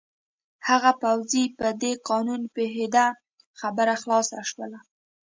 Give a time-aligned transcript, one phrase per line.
[0.67, 3.05] هغه پوځي په دې قانون پوهېده،
[3.59, 4.73] خبره خلاصه شول.